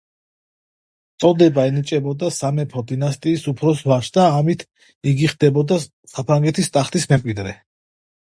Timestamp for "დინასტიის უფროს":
2.91-3.83